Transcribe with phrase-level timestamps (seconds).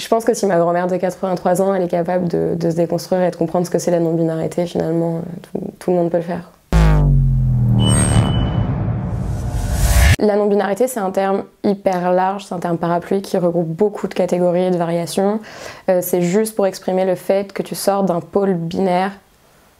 [0.00, 3.22] Je pense que si ma grand-mère de 83 ans, elle est capable de, se déconstruire
[3.22, 5.20] et de comprendre ce que c'est la non-binarité, finalement,
[5.78, 6.50] tout, le monde peut le faire.
[10.18, 14.14] La non-binarité, c'est un terme hyper large, c'est un terme parapluie qui regroupe beaucoup de
[14.14, 15.38] catégories et de variations.
[15.90, 19.12] Euh, c'est juste pour exprimer le fait que tu sors d'un pôle binaire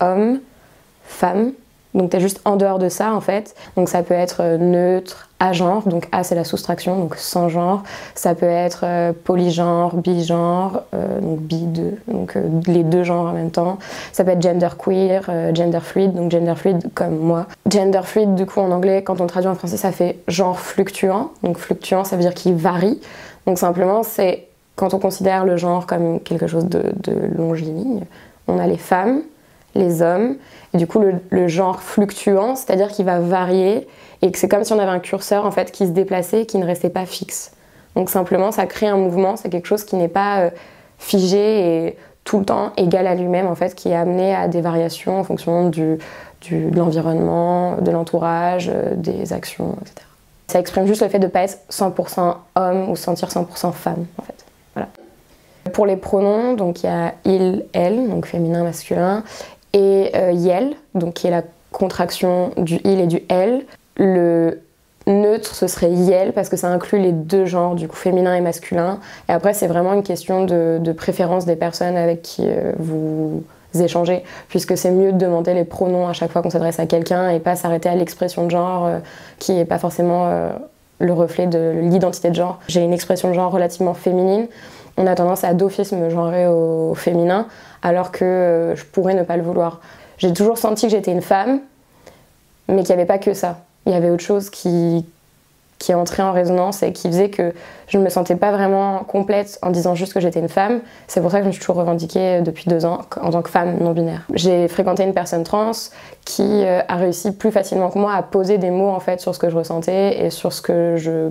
[0.00, 0.40] homme,
[1.02, 1.52] femme,
[1.94, 3.54] donc tu es juste en dehors de ça en fait.
[3.76, 7.82] Donc ça peut être euh, neutre, agenre, donc A c'est la soustraction, donc sans genre.
[8.14, 13.32] Ça peut être euh, polygenre, bigenre, euh, donc bi deux, donc les deux genres en
[13.32, 13.78] même temps.
[14.12, 17.46] Ça peut être gender queer, gender fluid, donc gender fluid comme moi.
[17.68, 21.30] Gender fluid du coup en anglais, quand on traduit en français ça fait genre fluctuant.
[21.42, 23.00] Donc fluctuant ça veut dire qu'il varie.
[23.46, 28.04] Donc simplement c'est quand on considère le genre comme quelque chose de, de longiligne,
[28.48, 29.22] on a les femmes,
[29.74, 30.36] les hommes.
[30.74, 33.86] Et du coup, le, genre fluctuant, c'est-à-dire qu'il va varier
[34.22, 36.58] et que c'est comme si on avait un curseur en fait qui se déplaçait, qui
[36.58, 37.52] ne restait pas fixe.
[37.96, 40.50] Donc simplement, ça crée un mouvement, c'est quelque chose qui n'est pas euh,
[40.98, 44.60] figé et tout le temps égal à lui-même en fait, qui est amené à des
[44.60, 45.98] variations en fonction du,
[46.50, 50.06] de l'environnement, de l'entourage, euh, des actions, etc.
[50.48, 54.06] Ça exprime juste le fait de ne pas être 100% homme ou sentir 100% femme
[54.18, 54.44] en fait.
[54.74, 54.88] Voilà.
[55.72, 59.22] Pour les pronoms, donc il y a il, elle, donc féminin, masculin,
[59.72, 63.64] et euh, yel, donc qui est la contraction du il et du elle.
[63.96, 64.60] Le
[65.06, 68.40] neutre, ce serait yel parce que ça inclut les deux genres, du coup féminin et
[68.40, 68.98] masculin.
[69.28, 73.42] Et après, c'est vraiment une question de, préférence des personnes avec qui euh, vous
[73.78, 77.30] échangez, puisque c'est mieux de demander les pronoms à chaque fois qu'on s'adresse à quelqu'un
[77.30, 78.98] et pas s'arrêter à l'expression de genre euh,
[79.38, 80.50] qui n'est pas forcément
[80.98, 82.58] le reflet de l'identité de genre.
[82.68, 84.46] J'ai une expression de genre relativement féminine.
[85.00, 87.46] On a tendance à d'office me genrer au féminin,
[87.82, 89.80] alors que euh, je pourrais ne pas le vouloir.
[90.18, 91.60] J'ai toujours senti que j'étais une femme,
[92.68, 93.60] mais qu'il n'y avait pas que ça.
[93.86, 95.06] Il y avait autre chose qui,
[95.78, 97.54] qui entrait en résonance et qui faisait que
[97.88, 100.82] je ne me sentais pas vraiment complète en disant juste que j'étais une femme.
[101.08, 103.48] C'est pour ça que je me suis toujours revendiquée depuis deux ans en tant que
[103.48, 104.26] femme non binaire.
[104.34, 105.72] J'ai fréquenté une personne trans
[106.26, 109.34] qui euh, a réussi plus facilement que moi à poser des mots en fait sur
[109.34, 111.30] ce que je ressentais et sur ce que je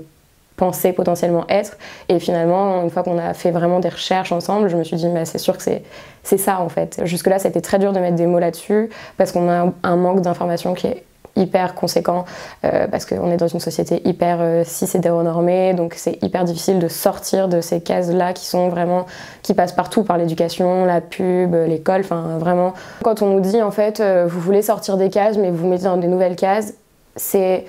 [0.59, 1.77] pensais potentiellement être.
[2.09, 5.07] Et finalement, une fois qu'on a fait vraiment des recherches ensemble, je me suis dit,
[5.07, 7.01] mais c'est sûr que c'est ça en fait.
[7.05, 10.73] Jusque-là, c'était très dur de mettre des mots là-dessus parce qu'on a un manque d'informations
[10.73, 11.03] qui est
[11.35, 12.25] hyper conséquent
[12.65, 16.79] euh, parce qu'on est dans une société hyper euh, cis hétéronormée donc c'est hyper difficile
[16.79, 19.05] de sortir de ces cases là qui sont vraiment
[19.41, 23.71] qui passent partout par l'éducation la pub l'école enfin vraiment quand on nous dit en
[23.71, 26.73] fait euh, vous voulez sortir des cases mais vous mettez dans des nouvelles cases
[27.15, 27.65] c'est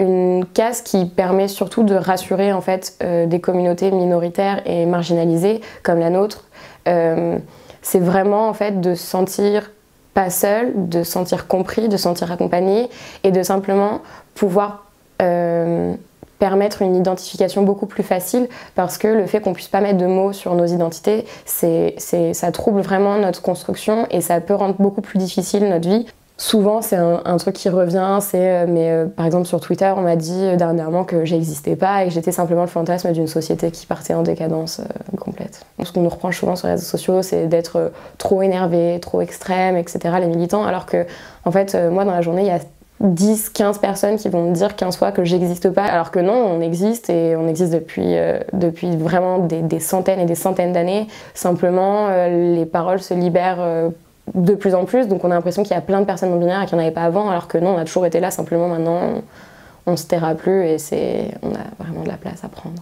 [0.00, 5.60] une case qui permet surtout de rassurer en fait euh, des communautés minoritaires et marginalisées
[5.82, 6.44] comme la nôtre.
[6.88, 7.38] Euh,
[7.82, 9.70] c'est vraiment en fait de se sentir
[10.14, 12.88] pas seul, de se sentir compris, de se sentir accompagné
[13.24, 14.00] et de simplement
[14.34, 14.86] pouvoir
[15.22, 15.94] euh,
[16.38, 20.06] permettre une identification beaucoup plus facile parce que le fait qu'on puisse pas mettre de
[20.06, 21.94] mots sur nos identités, c'est,
[22.32, 26.06] ça trouble vraiment notre construction et ça peut rendre beaucoup plus difficile notre vie.
[26.40, 30.00] Souvent, c'est un, truc qui revient, c'est, euh, mais euh, par exemple sur Twitter, on
[30.00, 33.70] m'a dit euh, dernièrement que j'existais pas et que j'étais simplement le fantasme d'une société
[33.70, 34.80] qui partait en décadence
[35.18, 35.66] complète.
[35.84, 39.76] Ce qu'on nous reproche souvent sur les réseaux sociaux, c'est d'être trop énervé, trop extrême,
[39.76, 41.04] etc., les militants, alors que,
[41.44, 42.60] en fait, moi, dans la journée, il y a
[43.00, 46.32] 10, 15 personnes qui vont me dire 15 fois que j'existe pas, alors que non,
[46.32, 48.16] on existe et on existe depuis,
[48.54, 51.06] depuis vraiment des, des, centaines et des centaines d'années.
[51.34, 53.90] Simplement, les paroles se libèrent
[54.34, 56.38] de plus en plus, donc on a l'impression qu'il y a plein de personnes non
[56.38, 58.20] binaires et qu'il n'y en avait pas avant, alors que non, on a toujours été
[58.20, 59.22] là, simplement maintenant
[59.86, 62.76] on, on se taira plus et c'est, on a vraiment de la place à prendre.